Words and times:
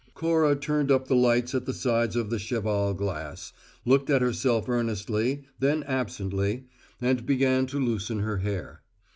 Cora 0.15 0.55
turned 0.55 0.89
up 0.91 1.07
the 1.07 1.15
lights 1.15 1.53
at 1.53 1.67
the 1.67 1.75
sides 1.75 2.15
of 2.15 2.31
the 2.31 2.39
cheval 2.39 2.95
glass, 2.95 3.53
looked 3.85 4.09
at 4.09 4.23
herself 4.23 4.67
earnestly, 4.67 5.43
then 5.59 5.83
absently, 5.83 6.65
and 6.99 7.23
began 7.23 7.67
to 7.67 7.77
loosen 7.77 8.21
her 8.21 8.37
hair. 8.37 8.81